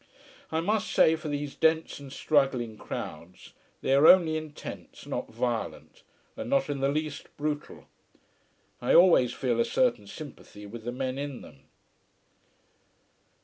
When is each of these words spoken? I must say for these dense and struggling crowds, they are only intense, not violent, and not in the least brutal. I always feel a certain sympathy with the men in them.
I 0.51 0.61
must 0.61 0.89
say 0.91 1.15
for 1.15 1.27
these 1.27 1.55
dense 1.55 1.99
and 1.99 2.11
struggling 2.11 2.75
crowds, 2.75 3.53
they 3.81 3.93
are 3.93 4.07
only 4.07 4.35
intense, 4.35 5.05
not 5.05 5.27
violent, 5.27 6.01
and 6.35 6.49
not 6.49 6.71
in 6.71 6.79
the 6.79 6.89
least 6.89 7.27
brutal. 7.37 7.85
I 8.81 8.95
always 8.95 9.31
feel 9.31 9.59
a 9.59 9.63
certain 9.63 10.07
sympathy 10.07 10.65
with 10.65 10.85
the 10.85 10.91
men 10.91 11.19
in 11.19 11.41
them. 11.41 11.65